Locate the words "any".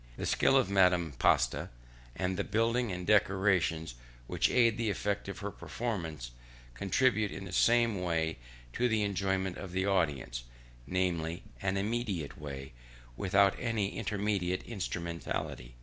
13.59-13.95